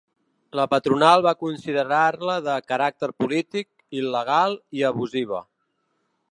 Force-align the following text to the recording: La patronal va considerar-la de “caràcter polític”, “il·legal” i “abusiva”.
La 0.59 0.63
patronal 0.69 1.25
va 1.25 1.33
considerar-la 1.43 2.39
de 2.47 2.57
“caràcter 2.71 3.11
polític”, 3.23 3.69
“il·legal” 4.01 4.59
i 4.81 4.85
“abusiva”. 4.93 5.47